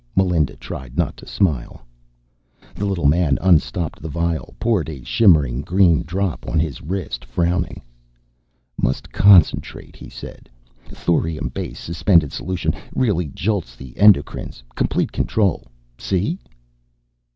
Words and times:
Melinda 0.15 0.55
tried 0.55 0.97
not 0.97 1.15
to 1.17 1.27
smile. 1.27 1.85
The 2.73 2.87
little 2.87 3.05
man 3.05 3.37
unstopped 3.39 4.01
the 4.01 4.09
vial, 4.09 4.55
poured 4.59 4.89
a 4.89 5.03
shimmering 5.03 5.61
green 5.61 6.01
drop 6.01 6.43
on 6.49 6.59
his 6.59 6.81
wrist, 6.81 7.23
frowning. 7.23 7.83
"Must 8.81 9.11
concentrate," 9.11 9.95
he 9.95 10.09
said. 10.09 10.49
"Thorium 10.87 11.49
base, 11.49 11.77
suspended 11.79 12.31
solution. 12.33 12.73
Really 12.95 13.27
jolts 13.27 13.75
the 13.75 13.93
endocrines, 13.95 14.63
complete 14.73 15.11
control... 15.11 15.67
see?" 15.99 16.39